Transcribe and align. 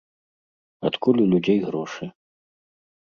Адкуль 0.89 1.23
у 1.25 1.27
людзей 1.35 1.59
грошы? 1.69 2.05